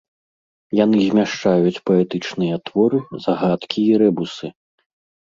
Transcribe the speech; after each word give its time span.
Яны 0.83 0.97
змяшчаюць 1.09 1.83
паэтычныя 1.89 2.55
творы, 2.69 3.01
загадкі 3.27 3.79
і 3.91 4.01
рэбусы. 4.03 4.47